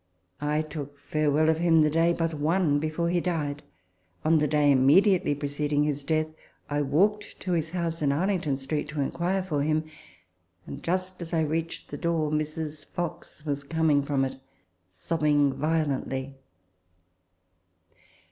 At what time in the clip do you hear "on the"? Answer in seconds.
4.25-4.47